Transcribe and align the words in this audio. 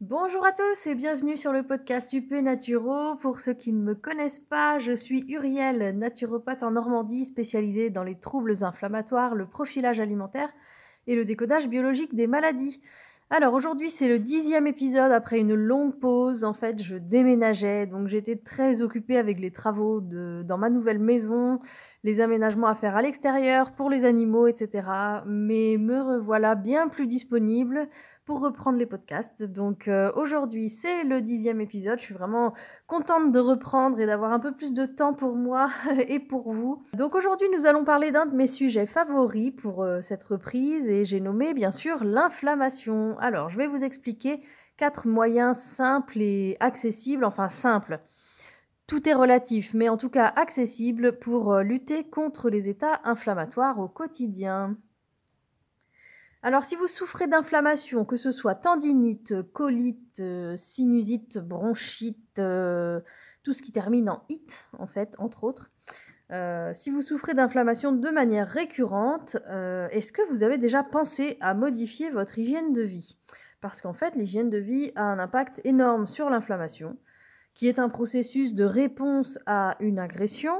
Bonjour 0.00 0.46
à 0.46 0.52
tous 0.52 0.86
et 0.86 0.94
bienvenue 0.94 1.36
sur 1.36 1.52
le 1.52 1.62
podcast 1.62 2.10
UP 2.14 2.30
Naturo. 2.30 3.16
Pour 3.16 3.38
ceux 3.38 3.52
qui 3.52 3.70
ne 3.70 3.82
me 3.82 3.94
connaissent 3.94 4.40
pas, 4.40 4.78
je 4.78 4.94
suis 4.94 5.26
Uriel, 5.28 5.94
naturopathe 5.98 6.62
en 6.62 6.70
Normandie 6.70 7.26
spécialisée 7.26 7.90
dans 7.90 8.02
les 8.02 8.18
troubles 8.18 8.64
inflammatoires, 8.64 9.34
le 9.34 9.44
profilage 9.44 10.00
alimentaire 10.00 10.54
et 11.06 11.14
le 11.14 11.26
décodage 11.26 11.68
biologique 11.68 12.14
des 12.14 12.26
maladies. 12.26 12.80
Alors 13.32 13.54
aujourd'hui 13.54 13.90
c'est 13.90 14.08
le 14.08 14.18
dixième 14.18 14.66
épisode 14.66 15.12
après 15.12 15.38
une 15.38 15.54
longue 15.54 15.94
pause. 16.00 16.42
En 16.42 16.52
fait 16.52 16.82
je 16.82 16.96
déménageais 16.96 17.86
donc 17.86 18.08
j'étais 18.08 18.34
très 18.34 18.82
occupée 18.82 19.18
avec 19.18 19.38
les 19.38 19.52
travaux 19.52 20.00
de, 20.00 20.42
dans 20.44 20.58
ma 20.58 20.68
nouvelle 20.68 20.98
maison, 20.98 21.60
les 22.02 22.20
aménagements 22.20 22.66
à 22.66 22.74
faire 22.74 22.96
à 22.96 23.02
l'extérieur 23.02 23.70
pour 23.70 23.88
les 23.88 24.04
animaux, 24.04 24.48
etc. 24.48 24.88
Mais 25.26 25.76
me 25.78 26.02
revoilà 26.02 26.56
bien 26.56 26.88
plus 26.88 27.06
disponible 27.06 27.88
pour 28.30 28.40
reprendre 28.40 28.78
les 28.78 28.86
podcasts. 28.86 29.42
Donc 29.42 29.88
euh, 29.88 30.12
aujourd'hui, 30.14 30.68
c'est 30.68 31.02
le 31.02 31.20
dixième 31.20 31.60
épisode. 31.60 31.98
Je 31.98 32.04
suis 32.04 32.14
vraiment 32.14 32.54
contente 32.86 33.32
de 33.32 33.40
reprendre 33.40 33.98
et 33.98 34.06
d'avoir 34.06 34.32
un 34.32 34.38
peu 34.38 34.52
plus 34.52 34.72
de 34.72 34.86
temps 34.86 35.14
pour 35.14 35.34
moi 35.34 35.68
et 36.08 36.20
pour 36.20 36.52
vous. 36.52 36.80
Donc 36.94 37.16
aujourd'hui, 37.16 37.48
nous 37.52 37.66
allons 37.66 37.82
parler 37.82 38.12
d'un 38.12 38.26
de 38.26 38.36
mes 38.36 38.46
sujets 38.46 38.86
favoris 38.86 39.50
pour 39.50 39.82
euh, 39.82 40.00
cette 40.00 40.22
reprise 40.22 40.86
et 40.86 41.04
j'ai 41.04 41.20
nommé 41.20 41.54
bien 41.54 41.72
sûr 41.72 42.04
l'inflammation. 42.04 43.16
Alors, 43.20 43.50
je 43.50 43.58
vais 43.58 43.66
vous 43.66 43.84
expliquer 43.84 44.40
quatre 44.78 45.06
moyens 45.06 45.58
simples 45.58 46.22
et 46.22 46.56
accessibles, 46.58 47.24
enfin 47.24 47.48
simples. 47.48 48.00
Tout 48.86 49.06
est 49.08 49.14
relatif, 49.14 49.74
mais 49.74 49.90
en 49.90 49.98
tout 49.98 50.08
cas 50.08 50.26
accessible 50.26 51.18
pour 51.18 51.52
euh, 51.52 51.62
lutter 51.62 52.08
contre 52.08 52.48
les 52.48 52.68
états 52.70 53.02
inflammatoires 53.04 53.78
au 53.78 53.88
quotidien. 53.88 54.76
Alors, 56.42 56.64
si 56.64 56.76
vous 56.76 56.86
souffrez 56.86 57.26
d'inflammation, 57.26 58.06
que 58.06 58.16
ce 58.16 58.32
soit 58.32 58.54
tendinite, 58.54 59.42
colite, 59.52 60.20
euh, 60.20 60.56
sinusite, 60.56 61.36
bronchite, 61.36 62.38
euh, 62.38 63.00
tout 63.42 63.52
ce 63.52 63.62
qui 63.62 63.70
termine 63.70 64.08
en 64.08 64.24
it, 64.30 64.66
en 64.78 64.86
fait, 64.86 65.14
entre 65.18 65.44
autres, 65.44 65.70
euh, 66.32 66.70
si 66.72 66.90
vous 66.90 67.02
souffrez 67.02 67.34
d'inflammation 67.34 67.92
de 67.92 68.08
manière 68.10 68.48
récurrente, 68.48 69.36
est-ce 69.90 70.12
que 70.12 70.22
vous 70.30 70.42
avez 70.42 70.58
déjà 70.58 70.82
pensé 70.82 71.36
à 71.40 71.54
modifier 71.54 72.10
votre 72.10 72.38
hygiène 72.38 72.72
de 72.72 72.82
vie? 72.82 73.16
Parce 73.60 73.82
qu'en 73.82 73.92
fait, 73.92 74.16
l'hygiène 74.16 74.48
de 74.48 74.58
vie 74.58 74.92
a 74.94 75.04
un 75.04 75.18
impact 75.18 75.60
énorme 75.64 76.06
sur 76.06 76.30
l'inflammation, 76.30 76.96
qui 77.54 77.68
est 77.68 77.78
un 77.78 77.88
processus 77.88 78.54
de 78.54 78.64
réponse 78.64 79.38
à 79.46 79.76
une 79.80 79.98
agression, 79.98 80.54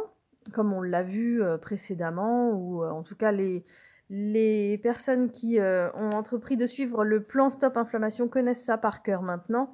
comme 0.52 0.72
on 0.72 0.82
l'a 0.82 1.02
vu 1.02 1.42
précédemment, 1.60 2.50
ou 2.50 2.84
en 2.84 3.02
tout 3.02 3.16
cas 3.16 3.32
les 3.32 3.64
les 4.10 4.76
personnes 4.78 5.30
qui 5.30 5.60
euh, 5.60 5.88
ont 5.92 6.10
entrepris 6.10 6.56
de 6.56 6.66
suivre 6.66 7.04
le 7.04 7.22
plan 7.22 7.48
Stop 7.48 7.76
Inflammation 7.76 8.26
connaissent 8.26 8.64
ça 8.64 8.76
par 8.76 9.02
cœur 9.02 9.22
maintenant. 9.22 9.72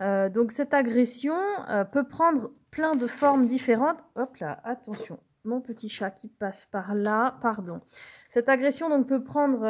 Euh, 0.00 0.30
donc 0.30 0.50
cette 0.50 0.72
agression 0.74 1.38
euh, 1.68 1.84
peut 1.84 2.08
prendre 2.08 2.52
plein 2.76 2.94
de 2.94 3.06
formes 3.06 3.46
différentes. 3.46 4.04
Hop 4.16 4.36
là, 4.36 4.60
attention, 4.62 5.18
mon 5.44 5.62
petit 5.62 5.88
chat 5.88 6.10
qui 6.10 6.28
passe 6.28 6.66
par 6.66 6.94
là, 6.94 7.38
pardon. 7.40 7.80
Cette 8.28 8.50
agression 8.50 8.90
donc 8.90 9.08
peut 9.08 9.24
prendre 9.24 9.60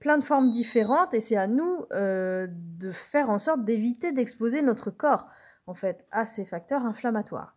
plein 0.00 0.16
de 0.16 0.24
formes 0.24 0.48
différentes 0.48 1.12
et 1.12 1.20
c'est 1.20 1.36
à 1.36 1.46
nous 1.46 1.84
de 1.90 2.90
faire 2.92 3.28
en 3.28 3.38
sorte 3.38 3.62
d'éviter 3.62 4.12
d'exposer 4.12 4.62
notre 4.62 4.90
corps 4.90 5.28
en 5.66 5.74
fait 5.74 6.06
à 6.12 6.24
ces 6.24 6.46
facteurs 6.46 6.86
inflammatoires. 6.86 7.54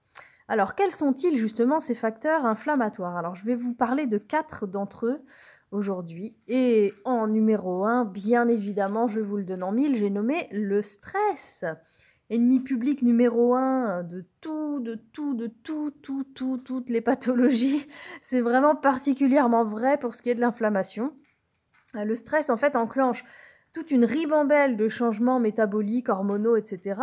Alors, 0.50 0.76
quels 0.76 0.92
sont-ils 0.92 1.38
justement 1.38 1.80
ces 1.80 1.95
facteurs 1.95 2.45
inflammatoires? 2.45 3.16
Alors, 3.16 3.38
je 3.38 3.45
vais 3.45 3.56
vous 3.56 3.73
parler 3.73 4.06
de 4.06 4.17
quatre 4.17 4.67
d'entre 4.67 5.06
eux 5.06 5.22
aujourd'hui. 5.72 6.36
Et 6.50 6.94
en 7.06 7.28
numéro 7.28 7.86
un, 7.86 8.04
bien 8.04 8.50
évidemment, 8.50 9.08
je 9.08 9.22
vous 9.22 9.38
le 9.38 9.45
donne 9.45 9.64
en 9.64 9.72
mille, 9.72 9.95
j'ai 9.95 10.09
nommé 10.09 10.50
le 10.52 10.81
stress. 10.81 11.64
Ennemi 12.30 12.59
public 12.59 13.02
numéro 13.02 13.55
un 13.55 14.03
de 14.03 14.23
tout, 14.39 14.80
de 14.80 14.95
tout, 15.13 15.33
de 15.33 15.47
tout, 15.47 15.89
tout, 15.89 16.23
tout, 16.23 16.58
toutes 16.58 16.89
les 16.89 17.02
pathologies. 17.02 17.87
C'est 18.21 18.42
vraiment 18.42 18.76
particulièrement 18.76 19.64
vrai 19.64 19.98
pour 19.98 20.14
ce 20.14 20.21
qui 20.21 20.30
est 20.30 20.36
de 20.36 20.42
l'inflammation. 20.42 21.11
Le 21.95 22.15
stress, 22.15 22.52
en 22.52 22.58
fait, 22.58 22.76
enclenche 22.76 23.23
toute 23.73 23.89
une 23.89 24.05
ribambelle 24.05 24.77
de 24.77 24.89
changements 24.89 25.39
métaboliques, 25.39 26.09
hormonaux, 26.09 26.55
etc. 26.55 27.02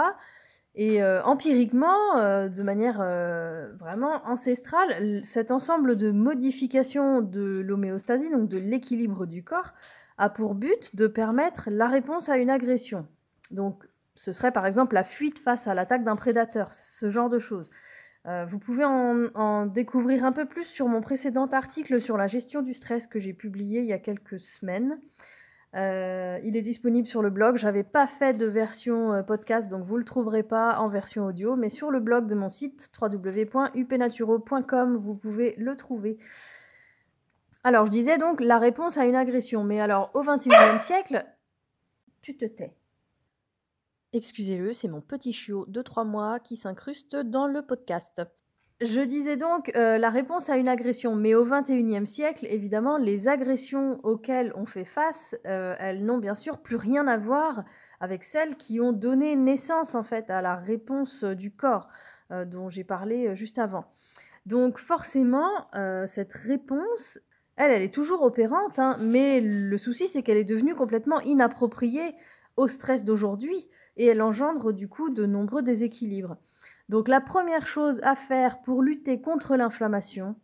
Et 0.77 1.03
euh, 1.03 1.23
empiriquement, 1.25 2.19
euh, 2.19 2.49
de 2.49 2.63
manière 2.63 2.99
euh, 3.01 3.73
vraiment 3.81 4.23
ancestrale, 4.27 5.25
cet 5.25 5.51
ensemble 5.51 5.97
de 5.97 6.11
modifications 6.11 7.23
de 7.23 7.63
l'homéostasie, 7.65 8.31
donc 8.31 8.49
de 8.49 8.59
l'équilibre 8.59 9.27
du 9.27 9.43
corps, 9.43 9.73
a 10.19 10.29
pour 10.29 10.55
but 10.55 10.95
de 10.95 11.07
permettre 11.07 11.69
la 11.71 11.89
réponse 11.89 12.29
à 12.29 12.37
une 12.37 12.51
agression. 12.51 13.09
Donc 13.51 13.89
ce 14.17 14.33
serait 14.33 14.53
par 14.53 14.67
exemple 14.67 14.95
la 14.95 15.05
fuite 15.05 15.39
face 15.39 15.69
à 15.69 15.75
l'attaque 15.75 16.05
d'un 16.05 16.17
prédateur, 16.17 16.73
ce 16.73 17.11
genre 17.11 17.29
de 17.31 17.39
choses. 17.39 17.71
vous 18.25 18.59
pouvez 18.59 18.85
en, 18.85 19.67
découvrir 19.67 20.25
un 20.25 20.33
peu 20.33 20.47
plus 20.47 20.65
sur 20.65 20.89
mon 20.89 21.01
précédent 21.01 21.47
article 21.47 22.01
sur 22.01 22.17
la 22.17 22.27
gestion 22.27 22.63
du 22.63 22.75
stress 22.75 23.07
que 23.07 23.21
j'ai 23.21 23.33
publié 23.33 23.81
il 23.81 23.87
y 23.87 23.93
a 23.93 23.99
quelques 23.99 24.41
semaines. 24.41 24.99
Euh, 25.77 26.39
il 26.43 26.57
est 26.57 26.63
disponible 26.63 27.07
sur 27.07 27.21
le 27.23 27.29
blog. 27.31 27.57
J'avais 27.57 27.83
pas 27.85 28.07
fait 28.07 28.33
de 28.35 28.47
version 28.47 29.13
euh, 29.13 29.23
podcast, 29.23 29.69
donc 29.69 29.83
vous 29.83 29.99
le 29.99 30.05
trouverez 30.05 30.43
pas 30.43 30.79
en 30.79 30.89
version 30.89 31.27
audio, 31.27 31.57
mais 31.57 31.69
sur 31.69 31.91
le 31.91 32.01
blog 32.01 32.27
de 32.27 32.35
mon 32.35 32.49
site 32.49 32.91
www.upnaturo.com, 33.01 34.97
vous 34.97 35.15
pouvez 35.15 35.55
le 35.59 35.77
trouver. 35.77 36.17
Alors, 37.63 37.85
je 37.87 37.91
disais 37.91 38.17
donc 38.17 38.41
la 38.41 38.59
réponse 38.59 38.97
à 38.97 39.05
une 39.05 39.17
agression, 39.17 39.65
mais 39.65 39.81
alors 39.81 40.11
au 40.15 40.23
XXIe 40.23 40.79
siècle, 40.79 41.27
tu 42.23 42.37
te 42.37 42.45
tais. 42.45 42.76
Excusez-le, 44.17 44.73
c'est 44.73 44.89
mon 44.89 45.03
petit 45.03 45.35
chiot 45.35 45.67
de 45.69 45.83
3 45.83 46.05
mois 46.05 46.41
qui 46.41 46.57
s'incruste 46.57 47.17
dans 47.17 47.47
le 47.47 47.61
podcast. 47.61 48.23
Je 48.81 49.03
disais 49.03 49.37
donc 49.37 49.71
euh, 49.77 49.99
la 49.99 50.09
réponse 50.09 50.49
à 50.49 50.57
une 50.57 50.69
agression, 50.69 51.15
mais 51.15 51.35
au 51.35 51.45
XXIe 51.45 52.07
siècle, 52.07 52.47
évidemment, 52.49 52.97
les 52.97 53.29
agressions 53.29 54.01
auxquelles 54.05 54.55
on 54.57 54.65
fait 54.65 54.87
face, 54.87 55.37
euh, 55.45 55.77
elles 55.79 56.03
n'ont 56.03 56.17
bien 56.17 56.35
sûr 56.35 56.63
plus 56.63 56.77
rien 56.77 57.07
à 57.07 57.19
voir 57.19 57.65
avec 58.01 58.25
celles 58.25 58.57
qui 58.57 58.81
ont 58.81 58.93
donné 58.93 59.37
naissance 59.37 59.95
en 59.95 60.03
fait 60.03 60.31
à 60.31 60.41
la 60.41 60.57
réponse 60.57 61.23
du 61.23 61.51
corps 61.51 61.89
euh, 62.31 62.47
dont 62.47 62.71
j'ai 62.71 62.85
parlé 62.85 63.37
juste 63.37 63.59
avant. 63.59 63.85
Donc 64.47 64.79
forcément, 64.79 65.69
cette 66.07 66.33
réponse, 66.33 67.19
elle, 67.57 67.71
elle 67.71 67.83
est 67.83 67.93
toujours 67.93 68.23
opérante, 68.23 68.79
hein, 68.79 68.97
mais 68.99 69.41
le 69.41 69.77
souci 69.77 70.09
c'est 70.09 70.23
qu'elle 70.23 70.39
est 70.39 70.45
devenue 70.45 70.75
complètement 70.75 71.21
inappropriée 71.21 72.15
au 72.57 72.69
stress 72.69 73.05
d'aujourd'hui 73.05 73.69
et 73.97 74.07
elle 74.07 74.23
engendre 74.23 74.73
du 74.73 74.89
coup 74.89 75.11
de 75.11 75.27
nombreux 75.27 75.63
déséquilibres. 75.63 76.37
Donc 76.89 77.09
la 77.09 77.21
première 77.21 77.67
chose 77.67 78.01
à 78.03 78.15
faire 78.15 78.63
pour 78.63 78.83
lutter 78.83 79.21
contre 79.21 79.57
l'inflammation, 79.57 80.37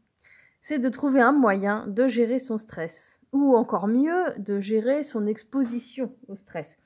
c'est 0.60 0.78
de 0.78 0.88
trouver 0.88 1.20
un 1.20 1.32
moyen 1.32 1.86
de 1.88 2.06
gérer 2.06 2.38
son 2.38 2.58
stress, 2.58 3.20
ou 3.32 3.56
encore 3.56 3.88
mieux, 3.88 4.24
de 4.38 4.60
gérer 4.60 5.02
son 5.02 5.26
exposition 5.26 6.14
au 6.28 6.36
stress. 6.36 6.78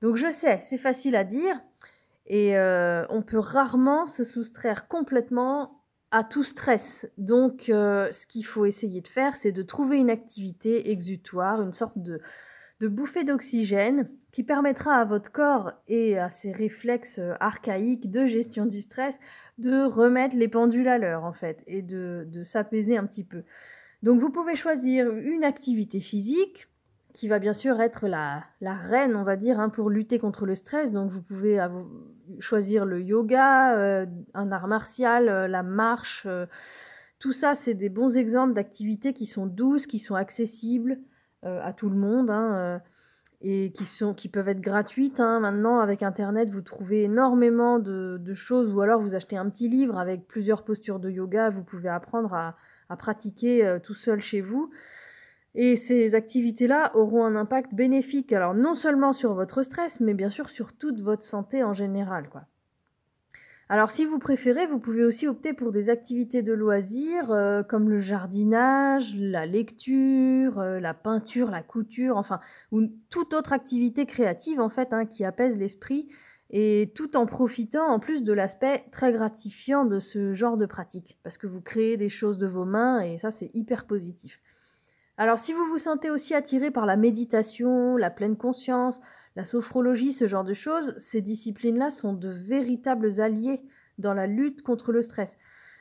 Donc 0.00 0.16
je 0.16 0.30
sais, 0.30 0.58
c'est 0.60 0.78
facile 0.78 1.16
à 1.16 1.24
dire, 1.24 1.60
et 2.26 2.56
euh, 2.56 3.04
on 3.10 3.22
peut 3.22 3.38
rarement 3.38 4.06
se 4.06 4.24
soustraire 4.24 4.88
complètement 4.88 5.82
à 6.10 6.24
tout 6.24 6.44
stress. 6.44 7.10
Donc 7.18 7.68
euh, 7.68 8.10
ce 8.12 8.26
qu'il 8.26 8.44
faut 8.44 8.64
essayer 8.64 9.00
de 9.00 9.08
faire, 9.08 9.36
c'est 9.36 9.52
de 9.52 9.62
trouver 9.62 9.98
une 9.98 10.10
activité 10.10 10.90
exutoire, 10.90 11.62
une 11.62 11.72
sorte 11.72 11.98
de, 11.98 12.20
de 12.80 12.88
bouffée 12.88 13.24
d'oxygène 13.24 14.08
qui 14.32 14.42
permettra 14.42 14.96
à 14.96 15.04
votre 15.04 15.32
corps 15.32 15.72
et 15.88 16.18
à 16.18 16.28
ses 16.28 16.52
réflexes 16.52 17.18
euh, 17.18 17.32
archaïques 17.40 18.10
de 18.10 18.26
gestion 18.26 18.66
du 18.66 18.82
stress 18.82 19.18
de 19.56 19.84
remettre 19.84 20.36
les 20.36 20.48
pendules 20.48 20.88
à 20.88 20.98
l'heure 20.98 21.24
en 21.24 21.32
fait 21.32 21.64
et 21.66 21.80
de, 21.80 22.28
s'apaiser 22.42 22.98
un 22.98 23.06
petit 23.06 23.24
peu. 23.24 23.44
Donc 24.02 24.20
vous 24.20 24.30
pouvez 24.30 24.54
choisir 24.54 25.10
une 25.10 25.42
activité 25.42 26.00
physique 26.00 26.68
qui 27.14 27.28
va 27.28 27.38
bien 27.38 27.54
sûr 27.54 27.80
être 27.80 28.08
la, 28.08 28.44
reine, 28.60 29.16
on 29.16 29.24
va 29.24 29.36
dire, 29.36 29.58
hein, 29.58 29.70
pour 29.70 29.88
lutter 29.88 30.18
contre 30.18 30.44
le 30.44 30.54
stress. 30.54 30.92
Donc 30.92 31.10
vous 31.10 31.22
pouvez 31.22 31.66
choisir 32.40 32.84
le 32.84 33.00
yoga, 33.00 33.74
euh, 33.78 34.04
un 34.34 34.52
art 34.52 34.68
martial, 34.68 35.30
euh, 35.30 35.48
la 35.48 35.62
marche. 35.62 36.28
tout 37.18 37.32
ça, 37.32 37.54
c'est 37.54 37.72
des 37.72 37.88
bons 37.88 38.18
exemples 38.18 38.52
d'activités 38.52 39.14
qui 39.14 39.24
sont 39.24 39.46
douces, 39.46 39.86
qui 39.86 39.98
sont 39.98 40.14
accessibles 40.14 40.98
à 41.62 41.72
tout 41.72 41.88
le 41.88 41.96
monde. 41.96 42.30
Hein, 42.30 42.80
et 43.42 43.70
qui, 43.72 43.84
sont, 43.84 44.14
qui 44.14 44.28
peuvent 44.28 44.48
être 44.48 44.60
gratuites. 44.60 45.20
Hein. 45.20 45.40
Maintenant, 45.40 45.78
avec 45.78 46.02
Internet, 46.02 46.50
vous 46.50 46.62
trouvez 46.62 47.04
énormément 47.04 47.78
de, 47.78 48.34
choses, 48.34 48.72
ou 48.72 48.80
alors 48.80 49.00
vous 49.00 49.14
achetez 49.14 49.36
un 49.36 49.48
petit 49.48 49.68
livre 49.68 49.98
avec 49.98 50.26
plusieurs 50.26 50.64
postures 50.64 50.98
de 50.98 51.10
yoga, 51.10 51.50
vous 51.50 51.62
pouvez 51.62 51.88
apprendre 51.88 52.34
à, 52.34 52.56
pratiquer 52.96 53.66
euh, 53.66 53.78
tout 53.78 53.94
seul 53.94 54.20
chez 54.20 54.40
vous. 54.40 54.70
Et 55.54 55.74
ces 55.76 56.14
activités-là 56.14 56.94
auront 56.94 57.24
un 57.24 57.34
impact 57.34 57.74
bénéfique, 57.74 58.32
alors 58.32 58.54
non 58.54 58.74
seulement 58.74 59.12
sur 59.12 59.34
votre 59.34 59.62
stress, 59.62 60.00
mais 60.00 60.12
bien 60.12 60.28
sûr 60.28 60.50
sur 60.50 60.74
toute 60.74 61.00
votre 61.00 61.22
santé 61.22 61.64
en 61.64 61.72
général. 61.72 62.28
Quoi. 62.28 62.42
Alors 63.68 63.90
si 63.90 64.04
vous 64.04 64.20
préférez, 64.20 64.66
vous 64.66 64.78
pouvez 64.78 65.02
aussi 65.02 65.26
opter 65.26 65.52
pour 65.52 65.72
des 65.72 65.90
activités 65.90 66.42
de 66.42 66.52
loisirs 66.52 67.32
euh, 67.32 67.64
comme 67.64 67.90
le 67.90 67.98
jardinage, 67.98 69.16
la 69.16 69.44
lecture, 69.44 70.60
euh, 70.60 70.78
la 70.78 70.94
peinture, 70.94 71.50
la 71.50 71.64
couture, 71.64 72.16
enfin, 72.16 72.38
ou 72.70 72.82
toute 73.10 73.34
autre 73.34 73.52
activité 73.52 74.06
créative 74.06 74.60
en 74.60 74.68
fait 74.68 74.92
hein, 74.92 75.04
qui 75.04 75.24
apaise 75.24 75.58
l'esprit 75.58 76.06
et 76.50 76.92
tout 76.94 77.16
en 77.16 77.26
profitant 77.26 77.88
en 77.88 77.98
plus 77.98 78.22
de 78.22 78.32
l'aspect 78.32 78.84
très 78.92 79.10
gratifiant 79.10 79.84
de 79.84 79.98
ce 79.98 80.32
genre 80.32 80.56
de 80.56 80.66
pratique 80.66 81.18
parce 81.24 81.36
que 81.36 81.48
vous 81.48 81.60
créez 81.60 81.96
des 81.96 82.08
choses 82.08 82.38
de 82.38 82.46
vos 82.46 82.64
mains 82.64 83.00
et 83.00 83.18
ça 83.18 83.32
c'est 83.32 83.50
hyper 83.52 83.84
positif. 83.86 84.40
Alors 85.16 85.40
si 85.40 85.52
vous 85.52 85.64
vous 85.64 85.78
sentez 85.78 86.08
aussi 86.08 86.34
attiré 86.34 86.70
par 86.70 86.86
la 86.86 86.96
méditation, 86.96 87.96
la 87.96 88.10
pleine 88.10 88.36
conscience, 88.36 89.00
la 89.36 89.44
sophrologie, 89.44 90.12
ce 90.12 90.26
genre 90.26 90.44
de 90.44 90.54
choses, 90.54 90.94
ces 90.96 91.20
disciplines-là 91.20 91.90
sont 91.90 92.14
de 92.14 92.30
véritables 92.30 93.20
alliés 93.20 93.60
dans 93.98 94.14
la 94.14 94.26
lutte 94.26 94.62
contre 94.62 94.92
le 94.92 95.02
stress. 95.02 95.36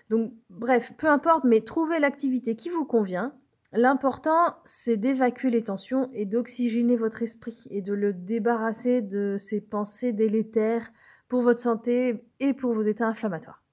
Donc, 0.09 0.33
bref, 0.49 0.93
peu 0.97 1.07
importe, 1.07 1.45
mais 1.45 1.61
trouvez 1.61 1.99
l'activité 1.99 2.55
qui 2.55 2.69
vous 2.69 2.85
convient. 2.85 3.33
L'important, 3.71 4.57
c'est 4.65 4.97
d'évacuer 4.97 5.49
les 5.49 5.63
tensions 5.63 6.09
et 6.13 6.25
d'oxygéner 6.25 6.95
votre 6.95 7.23
esprit 7.23 7.65
et 7.69 7.81
de 7.81 7.93
le 7.93 8.13
débarrasser 8.13 9.01
de 9.01 9.35
ces 9.37 9.61
pensées 9.61 10.13
délétères 10.13 10.91
pour 11.27 11.41
votre 11.41 11.59
santé 11.59 12.23
et 12.39 12.53
pour 12.53 12.73
vos 12.73 12.83
états 12.83 13.07
inflammatoires. 13.07 13.64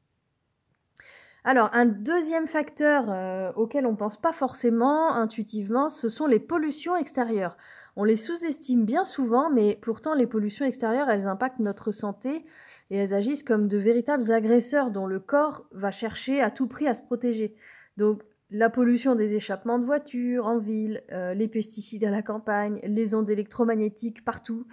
Alors, 1.45 1.71
un 1.73 1.87
deuxième 1.87 2.47
facteur 2.47 3.07
euh, 3.09 3.53
auquel 3.57 3.85
on 3.87 3.93
ne 3.93 3.97
pense 3.97 4.17
pas 4.17 4.33
forcément 4.33 5.13
intuitivement, 5.13 5.89
ce 5.89 6.09
sont 6.09 6.27
les 6.27 6.39
pollutions 6.39 6.95
extérieures. 6.97 7.57
On 7.97 8.05
les 8.05 8.15
sous-estime 8.15 8.85
bien 8.85 9.05
souvent, 9.05 9.51
mais 9.51 9.77
pourtant 9.83 10.15
les 10.15 10.29
pollutions 10.29 10.65
extérieures, 10.65 11.11
elles 11.11 11.27
impactent 11.27 11.59
notre 11.59 11.91
santé 11.91 12.45
et 12.91 12.97
elles 12.97 13.13
agissent 13.13 13.43
comme 13.43 13.67
de 13.67 13.77
véritables 13.77 14.31
agresseurs 14.31 14.93
dont 14.93 15.07
le 15.07 15.19
corps 15.19 15.67
va 15.73 15.91
chercher 15.91 16.41
à 16.41 16.53
tout 16.53 16.69
prix 16.69 16.87
à 16.87 16.95
se 16.95 17.03
protéger. 17.03 17.57
Donc 17.97 18.23
la 18.53 18.69
pollution 18.69 19.15
des 19.15 19.35
échappements 19.35 19.79
de 19.79 19.85
voitures 19.85 20.47
en 20.47 20.59
ville, 20.59 21.03
euh, 21.11 21.33
les 21.35 21.49
pesticides 21.49 22.05
à 22.05 22.11
la 22.11 22.23
campagne, 22.23 22.81
les 22.85 23.15
ondes 23.15 23.31
électromagnétiques 23.31 24.25
partout, 24.25 24.67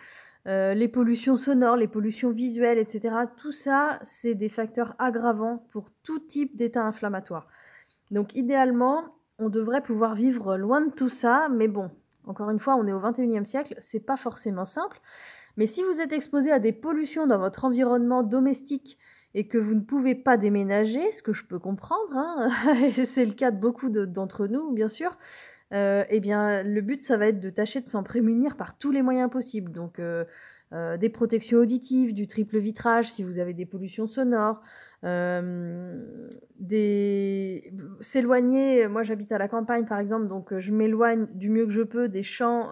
euh, 0.48 0.74
les 0.74 0.88
pollutions 0.88 1.38
sonores, 1.38 1.78
les 1.78 1.88
pollutions 1.88 2.30
visuelles, 2.30 2.78
etc. 2.78 3.16
Tout 3.38 3.54
ça, 3.54 4.00
c'est 4.04 4.36
des 4.36 4.50
facteurs 4.50 4.96
aggravants 5.00 5.66
pour 5.72 5.90
tout 6.04 6.20
type 6.20 6.56
d'état 6.56 6.84
inflammatoire. 6.84 7.48
Donc 8.12 8.36
idéalement, 8.36 9.16
on 9.38 9.50
devrait 9.50 9.82
pouvoir 9.82 10.14
vivre 10.14 10.58
loin 10.58 10.82
de 10.82 10.92
tout 10.92 11.10
ça, 11.10 11.48
mais 11.50 11.70
bon, 11.70 11.90
encore 12.26 12.50
une 12.50 12.60
fois, 12.60 12.76
on 12.76 12.86
est 12.86 12.94
au 12.94 13.00
21e 13.00 13.46
siècle, 13.46 13.76
c'est 13.80 14.06
pas 14.06 14.18
forcément 14.18 14.66
simple. 14.66 15.00
Mais 15.56 15.68
si 15.68 15.84
vous 15.84 16.02
êtes 16.02 16.14
exposé 16.14 16.52
à 16.52 16.60
des 16.60 16.74
pollutions 16.74 17.28
dans 17.28 17.40
votre 17.40 17.66
environnement 17.66 18.24
domestique 18.24 18.98
et 19.34 19.48
que 19.48 19.58
vous 19.58 19.76
ne 19.76 19.82
pouvez 19.82 20.16
pas 20.16 20.38
déménager, 20.38 21.12
ce 21.12 21.22
que 21.22 21.34
je 21.34 21.44
peux 21.44 21.60
comprendre, 21.60 22.16
hein, 22.16 22.50
c'est 22.92 23.26
le 23.26 23.34
cas 23.34 23.52
de 23.52 23.60
beaucoup 23.60 23.90
d'entre 23.90 24.48
nous, 24.48 24.72
bien 24.72 24.88
sûr, 24.88 25.12
euh, 25.72 26.04
eh 26.10 26.20
bien, 26.20 26.64
le 26.64 26.82
but, 26.82 27.02
ça 27.02 27.18
va 27.18 27.28
être 27.28 27.40
de 27.40 27.50
tâcher 27.50 27.82
de 27.82 27.88
s'en 27.88 28.04
prémunir 28.04 28.58
par 28.58 28.78
tous 28.78 28.92
les 28.92 29.02
moyens 29.02 29.30
possibles. 29.30 29.72
Donc, 29.72 30.00
euh, 30.00 30.26
euh, 30.72 30.98
des 30.98 31.10
protections 31.10 31.60
auditives, 31.60 32.14
du 32.14 32.28
triple 32.28 32.60
vitrage 32.60 33.12
si 33.12 33.24
vous 33.24 33.40
avez 33.40 33.54
des 33.54 33.66
pollutions 33.66 34.06
sonores, 34.06 34.62
des... 36.60 37.74
s'éloigner, 38.02 38.88
moi 38.88 39.02
j'habite 39.02 39.32
à 39.32 39.40
la 39.40 39.48
campagne 39.48 39.86
par 39.86 39.98
exemple, 39.98 40.28
donc 40.28 40.56
je 40.56 40.72
m'éloigne 40.72 41.26
du 41.34 41.50
mieux 41.50 41.66
que 41.66 41.72
je 41.72 41.82
peux 41.82 42.08
des 42.08 42.22
champs 42.22 42.70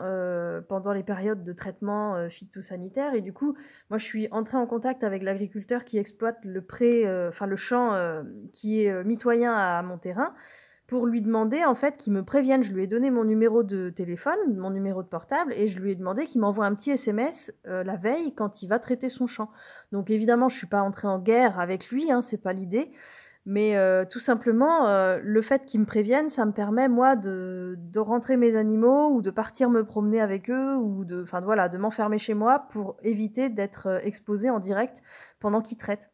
pendant 0.68 0.94
les 0.94 1.02
périodes 1.02 1.44
de 1.44 1.54
traitement 1.54 2.30
phytosanitaire. 2.30 3.16
Et 3.16 3.22
du 3.22 3.34
coup 3.34 3.56
moi 3.90 3.98
je 3.98 4.04
suis 4.04 4.28
entrée 4.30 4.58
en 4.58 4.68
contact 4.68 5.04
avec 5.04 5.24
l'agriculteur 5.24 5.84
qui 5.84 5.98
exploite 5.98 6.38
le 6.44 6.62
pré, 6.62 7.06
enfin 7.30 7.48
le 7.48 7.56
champ 7.56 7.94
qui 8.52 8.84
est 8.84 9.04
mitoyen 9.06 9.56
à 9.56 9.82
mon 9.82 9.98
terrain 9.98 10.36
pour 10.88 11.06
lui 11.06 11.22
demander 11.22 11.66
en 11.66 11.76
fait 11.76 11.98
qu'il 11.98 12.14
me 12.14 12.24
prévienne. 12.24 12.64
Je 12.64 12.72
lui 12.72 12.84
ai 12.84 12.88
donné 12.88 13.12
mon 13.12 13.26
numéro 13.26 13.62
de 13.62 13.90
téléphone, 13.90 14.38
mon 14.56 14.70
numéro 14.70 15.04
de 15.04 15.08
portable, 15.08 15.54
et 15.54 15.68
je 15.68 15.80
lui 15.80 15.92
ai 15.92 15.96
demandé 15.96 16.26
qu'il 16.26 16.42
m'envoie 16.42 16.66
un 16.66 16.74
petit 16.74 16.92
SMS 16.92 17.54
euh, 17.68 17.84
la 17.84 17.98
veille 17.98 18.34
quand 18.34 18.64
il 18.64 18.68
va 18.68 18.80
traiter 18.80 19.10
son 19.10 19.28
champ. 19.28 19.52
Donc 19.92 20.10
évidemment, 20.10 20.48
je 20.50 20.58
suis 20.58 20.68
pas 20.68 20.82
entrée 20.82 21.08
en 21.08 21.20
guerre 21.20 21.60
avec 21.60 21.90
lui, 21.90 22.12
hein, 22.12 22.22
c'est 22.22 22.42
pas 22.42 22.54
l'idée. 22.54 22.90
Mais 23.46 23.78
euh, 23.78 24.04
tout 24.04 24.20
simplement, 24.20 24.88
euh, 24.88 25.20
le 25.24 25.42
fait 25.42 25.66
qu'il 25.66 25.80
me 25.80 25.86
prévienne, 25.86 26.30
ça 26.30 26.46
me 26.46 26.52
permet 26.52 26.90
moi 26.90 27.16
de, 27.16 27.78
rentrer 27.96 28.36
mes 28.36 28.56
animaux 28.58 29.10
ou 29.10 29.22
de 29.22 29.32
partir 29.32 29.70
me 29.70 29.86
promener 29.86 30.20
avec 30.20 30.50
eux 30.50 30.76
ou 30.76 31.06
de, 31.06 31.22
enfin 31.22 31.40
voilà, 31.42 31.70
de 31.70 31.78
m'enfermer 31.78 32.18
chez 32.18 32.34
moi 32.34 32.68
pour 32.70 32.98
éviter 33.04 33.50
d'être 33.50 34.02
exposé 34.04 34.50
en 34.50 34.60
direct 34.60 35.02
pendant 35.40 35.62
qu'il 35.62 35.78
traite. 35.78 36.12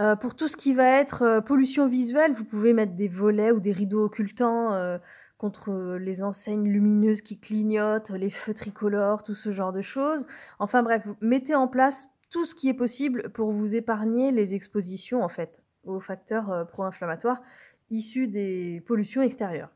Euh, 0.00 0.16
pour 0.16 0.34
tout 0.34 0.48
ce 0.48 0.56
qui 0.56 0.72
va 0.72 0.88
être 0.88 1.22
euh, 1.22 1.40
pollution 1.40 1.86
visuelle, 1.86 2.32
vous 2.32 2.44
pouvez 2.44 2.72
mettre 2.72 2.94
des 2.94 3.08
volets 3.08 3.52
ou 3.52 3.60
des 3.60 3.72
rideaux 3.72 4.04
occultants 4.04 4.72
euh, 4.72 4.98
contre 5.36 5.96
les 6.00 6.22
enseignes 6.22 6.66
lumineuses 6.68 7.20
qui 7.20 7.38
clignotent, 7.38 8.10
les 8.10 8.30
feux 8.30 8.54
tricolores, 8.54 9.22
tout 9.22 9.34
ce 9.34 9.50
genre 9.50 9.72
de 9.72 9.82
choses. 9.82 10.26
Enfin 10.58 10.82
bref, 10.82 11.06
mettez 11.20 11.54
en 11.54 11.68
place 11.68 12.08
tout 12.30 12.46
ce 12.46 12.54
qui 12.54 12.68
est 12.68 12.74
possible 12.74 13.30
pour 13.30 13.50
vous 13.50 13.76
épargner 13.76 14.30
les 14.30 14.54
expositions 14.54 15.22
en 15.22 15.28
fait 15.28 15.62
aux 15.84 16.00
facteurs 16.00 16.66
pro-inflammatoires 16.68 17.42
issus 17.90 18.28
des 18.28 18.82
pollutions 18.86 19.20
extérieures. 19.20 19.70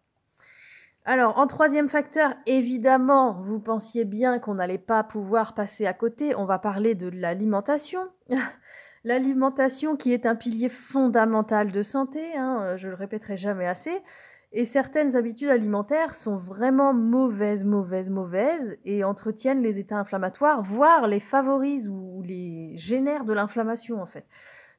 Alors, 1.04 1.38
en 1.38 1.46
troisième 1.46 1.88
facteur, 1.88 2.34
évidemment, 2.46 3.40
vous 3.42 3.60
pensiez 3.60 4.04
bien 4.04 4.38
qu'on 4.38 4.54
n'allait 4.54 4.78
pas 4.78 5.04
pouvoir 5.04 5.54
passer 5.54 5.86
à 5.86 5.92
côté. 5.92 6.34
On 6.34 6.46
va 6.46 6.58
parler 6.58 6.94
de 6.94 7.08
l'alimentation. 7.08 8.08
L'alimentation 9.06 9.94
qui 9.94 10.12
est 10.12 10.26
un 10.26 10.35
pilier 10.35 10.69
fondamental 10.69 11.70
de 11.70 11.85
santé, 11.85 12.37
hein, 12.37 12.58
euh, 12.62 12.76
je 12.76 12.88
le 12.88 12.94
répéterai 12.97 13.37
jamais 13.37 13.69
assez, 13.69 14.03
et 14.50 14.64
certaines 14.64 15.14
habitudes 15.14 15.49
alimentaires 15.49 16.12
sont 16.12 16.37
vraiment 16.37 16.93
mauvaises, 16.93 17.62
mauvaises, 17.62 18.11
mauvaises, 18.11 18.76
et 18.85 19.05
entretiennent 19.05 19.62
les 19.62 19.79
états 19.79 19.99
inflammatoires, 19.99 20.61
voire 20.61 21.06
les 21.06 21.20
favorisent 21.20 21.87
ou 21.88 22.20
les 22.25 22.76
génèrent 22.76 23.25
de 23.25 23.32
l'inflammation 23.32 24.03
en 24.03 24.06
fait. 24.06 24.26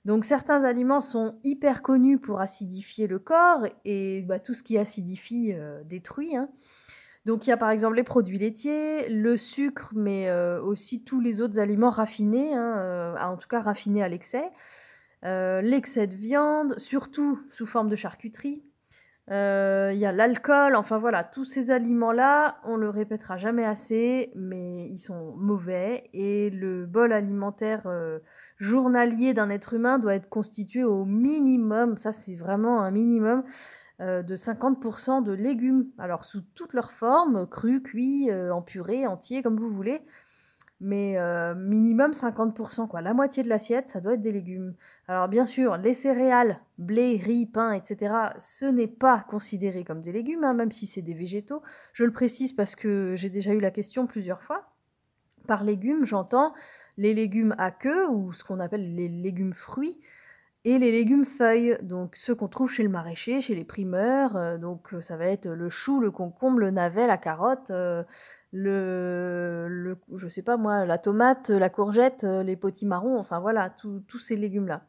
Donc 0.04 0.26
certains 0.26 0.66
aliments 0.66 1.00
sont 1.00 1.40
hyper 1.46 1.82
connus 1.82 2.20
pour 2.20 2.42
acidifier 2.42 3.08
le 3.08 3.20
corps, 3.20 3.66
et 3.86 4.24
bah, 4.24 4.42
tout 4.42 4.54
ce 4.54 4.62
qui 4.62 4.78
acidifie 4.78 5.54
euh, 5.54 5.86
détruit. 5.86 6.36
Hein. 6.36 6.50
Donc 7.28 7.46
il 7.46 7.50
y 7.50 7.54
a 7.54 7.58
par 7.58 7.72
exemple 7.72 7.98
les 7.98 8.04
produits 8.04 8.38
laitiers, 8.38 9.10
le 9.10 9.36
sucre, 9.36 9.92
mais 9.94 10.30
euh, 10.30 10.62
aussi 10.62 11.04
tous 11.04 11.20
les 11.20 11.42
autres 11.42 11.60
aliments 11.60 11.90
raffinés, 11.90 12.56
hein, 12.56 12.78
euh, 12.78 13.16
en 13.18 13.36
tout 13.36 13.50
cas 13.50 13.60
raffinés 13.60 14.02
à 14.02 14.08
l'excès. 14.08 14.50
Euh, 15.26 15.60
l'excès 15.60 16.08
de 16.08 16.16
viande, 16.16 16.80
surtout 16.80 17.38
sous 17.50 17.66
forme 17.66 17.90
de 17.90 17.98
charcuterie. 17.98 18.64
Il 19.30 19.98
y 19.98 20.06
a 20.06 20.14
l'alcool, 20.14 20.78
enfin 20.78 20.98
voilà, 21.00 21.26
tous 21.26 21.44
ces 21.44 21.70
aliments-là, 21.70 22.62
on 22.64 22.78
le 22.78 22.90
répétera 22.90 23.36
jamais 23.36 23.66
assez, 23.66 24.32
mais 24.36 24.88
ils 24.88 24.98
sont 24.98 25.36
mauvais 25.36 26.10
et 26.14 26.50
le 26.50 26.86
bol 26.86 27.12
alimentaire 27.12 27.92
journalier 28.56 29.34
d'un 29.34 29.50
être 29.50 29.74
humain 29.74 30.00
doit 30.00 30.16
être 30.16 30.30
constitué 30.30 30.86
au 30.86 31.04
minimum, 31.04 31.98
ça 31.98 32.14
c'est 32.14 32.36
vraiment 32.36 32.82
un 32.82 32.92
minimum, 32.92 33.44
de 34.00 34.36
50% 34.36 35.24
de 35.24 35.32
légumes. 35.32 35.88
Alors 35.98 36.24
sous 36.24 36.42
toutes 36.56 36.74
leurs 36.74 36.92
formes, 36.92 37.48
crus, 37.48 37.82
cuits, 37.82 38.30
euh, 38.30 38.54
en 38.54 38.62
purée, 38.62 39.08
entiers, 39.08 39.42
comme 39.42 39.58
vous 39.58 39.70
voulez. 39.70 40.02
Mais 40.80 41.18
euh, 41.18 41.56
minimum 41.56 42.12
50%, 42.12 42.88
quoi. 42.88 43.02
La 43.02 43.16
moitié 43.16 43.42
de 43.42 43.50
l'assiette, 43.50 43.90
ça 43.90 44.00
doit 44.00 44.14
être 44.14 44.22
des 44.22 44.32
légumes. 44.32 44.76
Alors 45.08 45.28
bien 45.28 45.46
sûr, 45.46 45.76
les 45.78 45.94
céréales, 45.94 46.60
blé, 46.78 47.18
riz, 47.18 47.48
pain, 47.48 47.72
etc., 47.72 48.14
ce 48.38 48.66
n'est 48.66 48.88
pas 48.88 49.26
considéré 49.28 49.84
comme 49.84 50.02
des 50.02 50.12
légumes, 50.12 50.44
hein, 50.44 50.54
même 50.54 50.72
si 50.72 50.86
c'est 50.86 51.02
des 51.02 51.16
végétaux. 51.16 51.64
Je 51.94 52.04
le 52.04 52.12
précise 52.12 52.54
parce 52.54 52.76
que 52.76 53.16
j'ai 53.16 53.32
déjà 53.32 53.54
eu 53.54 53.60
la 53.60 53.72
question 53.72 54.06
plusieurs 54.06 54.44
fois. 54.44 54.70
Par 55.48 55.64
légumes, 55.64 56.06
j'entends 56.06 56.54
les 56.98 57.16
légumes 57.16 57.56
à 57.58 57.72
queue, 57.72 58.08
ou 58.10 58.32
ce 58.32 58.44
qu'on 58.44 58.60
appelle 58.60 58.94
les 58.94 59.08
légumes 59.08 59.54
fruits, 59.54 59.98
et 60.68 60.80
les 60.80 60.92
légumes 60.92 61.24
feuilles, 61.24 61.78
donc 61.82 62.18
ceux 62.18 62.36
qu'on 62.36 62.50
trouve 62.50 62.70
chez 62.70 62.84
le 62.84 62.90
maraîcher, 62.90 63.40
chez 63.40 63.56
les 63.56 63.64
primeurs, 63.64 64.36
euh, 64.36 64.58
donc 64.58 64.94
euh, 64.94 65.02
ça 65.02 65.16
va 65.16 65.28
être 65.28 65.48
le 65.48 65.70
chou, 65.70 66.02
le 66.02 66.12
concombre, 66.12 66.60
le 66.60 66.72
navet, 66.72 67.08
la 67.08 67.18
carotte, 67.18 67.72
euh, 67.72 68.04
le, 68.52 69.68
le, 69.70 69.98
je 70.14 70.28
sais 70.28 70.42
pas 70.42 70.58
moi, 70.58 70.86
la 70.86 70.98
tomate, 70.98 71.52
la 71.52 71.70
courgette, 71.70 72.24
les 72.24 72.58
potimarrons, 72.58 73.18
enfin 73.18 73.40
voilà, 73.40 73.70
tous 73.70 74.20
ces 74.20 74.36
légumes-là. 74.36 74.84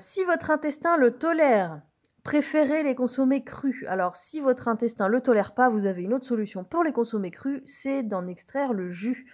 si 0.00 0.24
votre 0.24 0.50
intestin 0.50 0.96
le 0.96 1.12
tolère, 1.12 1.80
préférez 2.24 2.82
les 2.82 2.96
consommer 2.96 3.44
crus. 3.44 3.84
Alors 3.86 4.16
si 4.16 4.40
votre 4.40 4.66
intestin 4.66 5.06
le 5.06 5.20
tolère 5.20 5.54
pas, 5.54 5.68
vous 5.68 5.86
avez 5.86 6.02
une 6.02 6.12
autre 6.12 6.26
solution 6.26 6.64
pour 6.64 6.82
les 6.82 6.92
consommer 6.92 7.30
crus, 7.30 7.62
c'est 7.66 8.02
d'en 8.02 8.26
extraire 8.26 8.72
le 8.72 8.90
jus. 8.90 9.30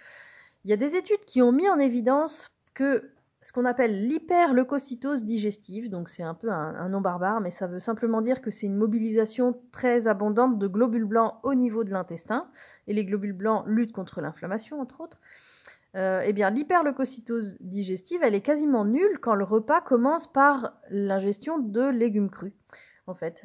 Il 0.63 0.69
y 0.69 0.73
a 0.73 0.77
des 0.77 0.95
études 0.95 1.25
qui 1.25 1.41
ont 1.41 1.51
mis 1.51 1.69
en 1.69 1.79
évidence 1.79 2.51
que 2.75 3.11
ce 3.43 3.53
qu'on 3.53 3.65
appelle 3.65 4.05
l'hyperleucocytose 4.05 5.23
digestive, 5.23 5.89
donc 5.89 6.09
c'est 6.09 6.21
un 6.21 6.35
peu 6.35 6.51
un, 6.51 6.89
nom 6.89 7.01
barbare, 7.01 7.41
mais 7.41 7.49
ça 7.49 7.65
veut 7.65 7.79
simplement 7.79 8.21
dire 8.21 8.41
que 8.41 8.51
c'est 8.51 8.67
une 8.67 8.75
mobilisation 8.75 9.59
très 9.71 10.07
abondante 10.07 10.59
de 10.59 10.67
globules 10.67 11.05
blancs 11.05 11.35
au 11.41 11.55
niveau 11.55 11.83
de 11.83 11.89
l'intestin, 11.89 12.47
et 12.87 12.93
les 12.93 13.03
globules 13.03 13.33
blancs 13.33 13.63
luttent 13.65 13.93
contre 13.93 14.21
l'inflammation, 14.21 14.79
entre 14.79 15.01
autres. 15.01 15.19
euh, 15.95 16.21
eh 16.23 16.33
bien, 16.33 16.51
l'hyperleucocytose 16.51 17.57
digestive, 17.61 18.21
elle 18.21 18.35
est 18.35 18.41
quasiment 18.41 18.85
nulle 18.85 19.17
quand 19.19 19.35
le 19.35 19.43
repas 19.43 19.81
commence 19.81 20.31
par 20.31 20.73
l'ingestion 20.89 21.57
de 21.57 21.89
légumes 21.89 22.29
crus, 22.29 22.53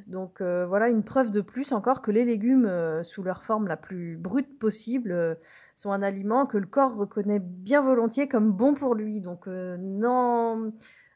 Donc 0.06 0.40
euh, 0.40 0.66
voilà 0.66 0.88
une 0.88 1.02
preuve 1.02 1.30
de 1.30 1.40
plus 1.40 1.72
encore 1.72 2.02
que 2.02 2.10
les 2.10 2.24
légumes, 2.24 2.66
euh, 2.66 3.02
sous 3.02 3.22
leur 3.22 3.42
forme 3.42 3.68
la 3.68 3.76
plus 3.76 4.16
brute 4.16 4.58
possible, 4.58 5.38
sont 5.74 5.92
un 5.92 6.02
aliment 6.02 6.46
que 6.46 6.58
le 6.58 6.66
corps 6.66 6.96
reconnaît 6.96 7.40
bien 7.40 7.82
volontiers 7.82 8.28
comme 8.28 8.52
bon 8.52 8.74
pour 8.74 8.94
lui. 8.94 9.20
Donc 9.20 9.46
non, 9.46 10.72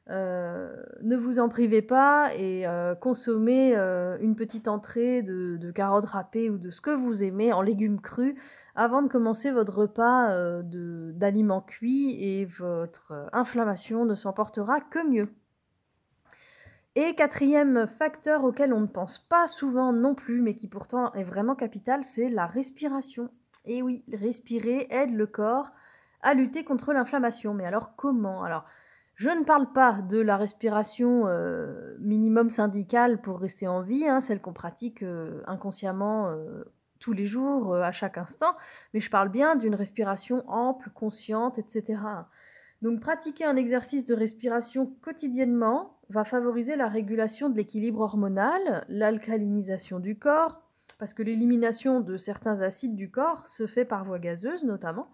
ne 0.09 1.17
vous 1.17 1.39
en 1.39 1.49
privez 1.49 1.83
pas 1.83 2.31
et 2.37 2.65
consommez 3.01 3.75
une 3.75 4.35
petite 4.37 4.69
entrée 4.69 5.23
de, 5.23 5.57
de, 5.57 5.71
carottes 5.71 6.07
râpées 6.07 6.51
ou 6.51 6.59
de 6.59 6.71
ce 6.71 6.81
que 6.81 6.91
vous 6.91 7.23
aimez 7.23 7.53
en 7.53 7.63
légumes 7.63 8.01
crus 8.01 8.35
avant 8.75 9.03
de 9.03 9.09
commencer 9.09 9.51
votre 9.51 9.75
repas 9.77 10.31
euh, 10.31 10.63
d'aliments 11.13 11.61
cuits 11.61 12.17
et 12.19 12.47
votre 12.47 13.13
euh, 13.13 13.27
inflammation 13.33 14.05
ne 14.05 14.15
s'en 14.15 14.33
portera 14.33 14.81
que 14.81 15.07
mieux. 15.07 15.27
Et 16.97 17.15
quatrième 17.15 17.87
facteur 17.87 18.45
auquel 18.45 18.73
on 18.73 18.81
ne 18.81 18.87
pense 18.87 19.19
pas 19.19 19.47
souvent 19.47 19.93
non 19.93 20.15
plus, 20.15 20.41
mais 20.43 20.55
qui 20.55 20.69
pourtant 20.69 21.13
est 21.15 21.25
vraiment 21.25 21.55
capital, 21.55 22.03
c'est 22.03 22.29
la 22.29 22.47
respiration. 22.47 23.31
Et 23.65 23.83
oui, 23.83 24.05
respirer 24.13 24.89
aide 24.91 25.15
le 25.15 25.27
corps 25.27 25.71
à 26.23 26.35
lutter 26.35 26.65
contre 26.65 26.93
l'inflammation. 26.93 27.55
Mais 27.55 27.65
alors 27.65 27.95
comment? 27.97 28.43
Alors, 28.43 28.65
je 29.15 29.31
ne 29.31 29.45
parle 29.45 29.73
pas 29.73 30.01
de 30.03 30.19
la 30.19 30.37
respiration 30.37 31.27
euh, 31.27 31.97
minimum 32.01 32.51
syndicale 32.51 33.21
pour 33.21 33.39
rester 33.39 33.69
en 33.69 33.81
vie, 33.81 34.09
hein, 34.09 34.21
celle 34.21 34.41
qu'on 34.41 34.53
pratique 34.53 35.05
inconsciemment 35.47 36.35
tous 37.01 37.13
les 37.13 37.27
jours, 37.27 37.75
euh, 37.75 37.83
à 37.83 37.91
chaque 37.91 38.19
instant, 38.19 38.55
mais 38.95 39.01
je 39.01 39.11
parle 39.11 39.31
bien 39.31 39.57
d'une 39.57 39.75
respiration 39.75 40.45
ample, 40.49 40.91
consciente, 40.91 41.59
etc. 41.59 42.03
Donc 42.83 43.01
pratiquer 43.01 43.45
un 43.45 43.57
exercice 43.57 44.05
de 44.05 44.15
respiration 44.15 44.95
quotidiennement 45.03 45.99
va 46.11 46.25
favoriser 46.25 46.77
la 46.77 46.89
régulation 46.89 47.49
de 47.49 47.57
l'équilibre 47.57 48.01
hormonal, 48.01 48.85
l'alcalinisation 48.89 50.01
du 50.01 50.19
corps, 50.19 50.63
parce 50.99 51.15
que 51.15 51.23
l'élimination 51.23 52.01
de 52.01 52.17
certains 52.17 52.61
acides 52.61 52.97
du 52.97 53.11
corps 53.11 53.49
se 53.49 53.67
fait 53.67 53.85
par 53.85 54.05
voie 54.05 54.19
gazeuse 54.19 54.65
notamment. 54.65 55.09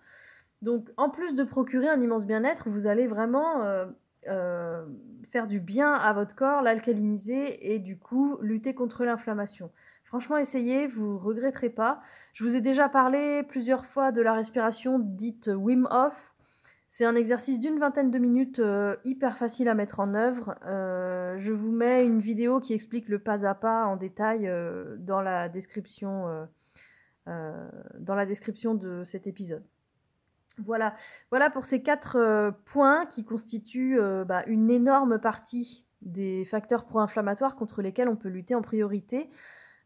Donc 0.62 0.91
en 0.97 1.11
plus 1.11 1.35
de 1.35 1.45
procurer 1.45 1.88
un 1.88 2.00
immense 2.00 2.26
bien-être, 2.26 2.71
vous 2.71 2.87
allez 2.87 3.07
vraiment 3.07 3.62
euh, 3.62 3.87
euh, 4.29 4.85
faire 5.31 5.47
du 5.47 5.61
bien 5.61 5.93
à 5.93 6.12
votre 6.12 6.35
corps, 6.35 6.62
l'alcaliniser 6.62 7.75
et 7.75 7.79
du 7.79 7.99
coup 7.99 8.38
lutter 8.41 8.75
contre 8.75 9.05
l'inflammation. 9.05 9.71
Franchement, 10.05 10.38
essayez, 10.38 10.87
vous 10.87 11.19
regretterez 11.19 11.69
pas. 11.69 12.00
Je 12.33 12.43
vous 12.43 12.57
ai 12.57 12.61
déjà 12.61 12.88
parlé 12.88 13.43
plusieurs 13.43 13.85
fois 13.85 14.12
de 14.12 14.23
la 14.23 14.33
respiration 14.33 14.99
dite 14.99 15.50
Wim 15.55 15.87
Hof. 15.91 16.36
C'est 16.88 17.05
un 17.05 17.16
exercice 17.16 17.59
d'une 17.59 17.78
vingtaine 17.78 18.11
de 18.11 18.19
minutes 18.19 18.61
euh, 18.61 18.97
hyper 19.05 19.37
facile 19.37 19.69
à 19.69 19.75
mettre 19.75 20.00
en 20.00 20.14
œuvre. 20.14 20.57
Euh, 20.66 21.37
je 21.37 21.52
vous 21.52 21.73
mets 21.73 22.07
une 22.07 22.21
vidéo 22.21 22.61
qui 22.61 22.75
explique 22.75 23.09
le 23.09 23.19
pas 23.19 23.47
à 23.47 23.55
pas 23.55 23.87
en 23.87 23.97
détail 23.97 24.47
euh, 24.47 24.97
dans, 24.99 25.21
la 25.21 25.49
description, 25.49 26.26
de 27.26 29.05
cet 29.05 29.26
épisode. 29.26 29.64
Voilà, 30.59 30.95
pour 31.52 31.66
ces 31.66 31.83
quatre 31.83 32.55
points 32.64 33.05
qui 33.05 33.25
constituent 33.25 33.99
bah, 34.26 34.43
une 34.47 34.71
énorme 34.71 35.19
partie 35.19 35.85
des 36.00 36.47
facteurs 36.47 36.87
pro-inflammatoires 36.87 37.57
contre 37.57 37.83
lesquels 37.83 38.09
on 38.09 38.16
peut 38.16 38.31
lutter 38.31 38.55
en 38.55 38.62
priorité. 38.62 39.28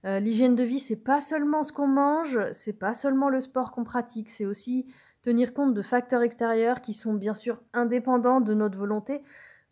L'hygiène 0.05 0.55
de 0.55 0.63
vie, 0.63 0.79
c'est 0.79 1.03
pas 1.03 1.21
seulement 1.21 1.65
ce 1.65 1.73
qu'on 1.73 1.89
mange, 1.89 2.39
c'est 2.53 2.79
pas 2.79 2.93
seulement 2.93 3.31
le 3.31 3.41
sport 3.41 3.73
qu'on 3.73 3.83
pratique, 3.83 4.31
c'est 4.31 4.47
aussi 4.47 4.87
tenir 5.23 5.53
compte 5.53 5.75
de 5.75 5.83
facteurs 5.83 6.23
extérieurs 6.23 6.81
qui 6.81 6.95
sont 6.95 7.15
bien 7.15 7.35
sûr 7.35 7.61
indépendants 7.73 8.41
de 8.41 8.55
notre 8.55 8.79
volonté, 8.79 9.23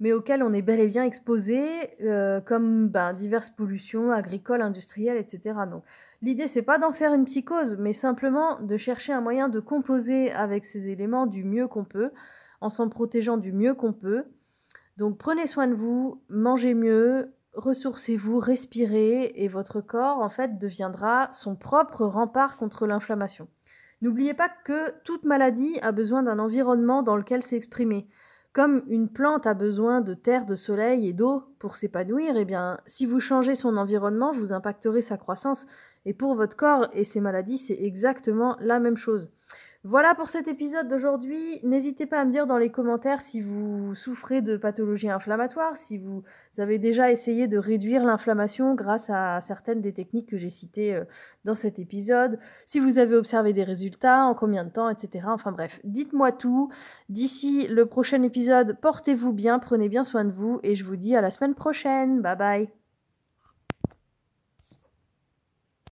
mais 0.00 0.12
auxquels 0.12 0.42
on 0.42 0.52
est 0.52 0.62
bel 0.62 0.80
et 0.80 0.86
bien 0.86 1.04
exposé, 1.04 1.90
euh, 2.02 2.40
comme 2.40 2.88
ben, 2.88 3.12
diverses 3.12 3.50
pollutions 3.50 4.10
agricoles, 4.12 4.62
industrielles, 4.62 5.16
etc. 5.16 5.60
Donc 5.70 5.82
l'idée, 6.22 6.46
c'est 6.46 6.62
pas 6.62 6.78
d'en 6.78 6.92
faire 6.92 7.14
une 7.14 7.24
psychose, 7.24 7.76
mais 7.78 7.92
simplement 7.92 8.60
de 8.60 8.76
chercher 8.76 9.12
un 9.12 9.20
moyen 9.20 9.48
de 9.48 9.60
composer 9.60 10.30
avec 10.32 10.64
ces 10.64 10.88
éléments 10.88 11.26
du 11.26 11.44
mieux 11.44 11.66
qu'on 11.66 11.84
peut, 11.84 12.10
en 12.60 12.70
s'en 12.70 12.88
protégeant 12.88 13.38
du 13.38 13.52
mieux 13.52 13.74
qu'on 13.74 13.92
peut. 13.92 14.24
Donc 14.96 15.18
prenez 15.18 15.46
soin 15.46 15.66
de 15.66 15.74
vous, 15.74 16.22
mangez 16.28 16.74
mieux, 16.74 17.32
ressourcez-vous, 17.54 18.38
respirez 18.38 19.32
et 19.34 19.48
votre 19.48 19.80
corps 19.80 20.18
en 20.18 20.28
fait 20.28 20.58
deviendra 20.58 21.28
son 21.32 21.56
propre 21.56 22.04
rempart 22.04 22.56
contre 22.56 22.86
l'inflammation. 22.86 23.48
N'oubliez 24.00 24.34
pas 24.34 24.48
que 24.48 24.92
toute 25.04 25.24
maladie 25.24 25.78
a 25.82 25.92
besoin 25.92 26.22
d'un 26.22 26.38
environnement 26.38 27.02
dans 27.02 27.16
lequel 27.16 27.42
s'exprimer. 27.42 28.08
Comme 28.52 28.82
une 28.88 29.08
plante 29.08 29.46
a 29.46 29.54
besoin 29.54 30.00
de 30.00 30.14
terre, 30.14 30.46
de 30.46 30.56
soleil 30.56 31.08
et 31.08 31.12
d'eau 31.12 31.44
pour 31.58 31.76
s'épanouir, 31.76 32.36
eh 32.36 32.44
bien, 32.44 32.80
si 32.86 33.06
vous 33.06 33.20
changez 33.20 33.54
son 33.54 33.76
environnement, 33.76 34.32
vous 34.32 34.52
impacterez 34.52 35.02
sa 35.02 35.16
croissance. 35.16 35.66
Et 36.06 36.14
pour 36.14 36.34
votre 36.34 36.56
corps 36.56 36.88
et 36.92 37.04
ses 37.04 37.20
maladies, 37.20 37.58
c'est 37.58 37.78
exactement 37.80 38.56
la 38.60 38.80
même 38.80 38.96
chose. 38.96 39.30
Voilà 39.90 40.14
pour 40.14 40.28
cet 40.28 40.48
épisode 40.48 40.86
d'aujourd'hui. 40.86 41.60
N'hésitez 41.62 42.04
pas 42.04 42.20
à 42.20 42.26
me 42.26 42.30
dire 42.30 42.46
dans 42.46 42.58
les 42.58 42.68
commentaires 42.68 43.22
si 43.22 43.40
vous 43.40 43.94
souffrez 43.94 44.42
de 44.42 44.58
pathologies 44.58 45.08
inflammatoires, 45.08 45.78
si 45.78 45.96
vous 45.96 46.22
avez 46.58 46.76
déjà 46.76 47.10
essayé 47.10 47.48
de 47.48 47.56
réduire 47.56 48.04
l'inflammation 48.04 48.74
grâce 48.74 49.08
à 49.08 49.40
certaines 49.40 49.80
des 49.80 49.94
techniques 49.94 50.28
que 50.28 50.36
j'ai 50.36 50.50
citées 50.50 50.94
euh, 50.94 51.04
dans 51.46 51.54
cet 51.54 51.78
épisode, 51.78 52.38
si 52.66 52.80
vous 52.80 52.98
avez 52.98 53.16
observé 53.16 53.54
des 53.54 53.64
résultats, 53.64 54.26
en 54.26 54.34
combien 54.34 54.64
de 54.64 54.70
temps, 54.70 54.90
etc. 54.90 55.26
Enfin 55.30 55.52
bref, 55.52 55.80
dites-moi 55.84 56.32
tout. 56.32 56.68
D'ici 57.08 57.66
le 57.68 57.86
prochain 57.86 58.22
épisode, 58.22 58.76
portez-vous 58.82 59.32
bien, 59.32 59.58
prenez 59.58 59.88
bien 59.88 60.04
soin 60.04 60.26
de 60.26 60.32
vous 60.32 60.60
et 60.64 60.74
je 60.74 60.84
vous 60.84 60.96
dis 60.96 61.16
à 61.16 61.22
la 61.22 61.30
semaine 61.30 61.54
prochaine. 61.54 62.20
Bye 62.20 62.36
bye. 62.36 62.68